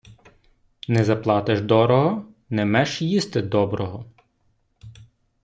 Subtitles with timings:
[0.87, 4.05] Не заплатиш дорого, не меш їсти доброго.